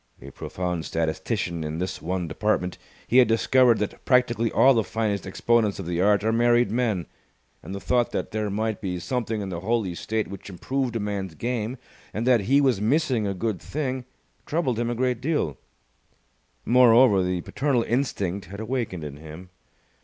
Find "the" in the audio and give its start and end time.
4.73-4.83, 5.85-6.01, 7.75-7.79, 9.49-9.59, 17.21-17.41